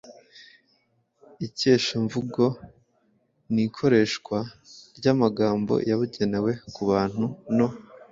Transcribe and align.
Ikeshamvugo 1.47 2.43
ni 3.53 3.61
ikoreshwa 3.67 4.37
ry’amagambo 4.97 5.73
yabugenewe 5.89 6.51
ku 6.73 6.81
bantu 6.89 7.23
no 7.57 7.67